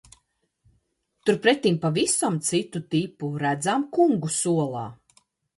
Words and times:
Turpretim 1.29 1.77
pavisam 1.83 2.39
citu 2.47 2.83
tipu 2.95 3.29
redzam 3.45 3.89
kungu 3.99 4.33
solā. 4.41 4.87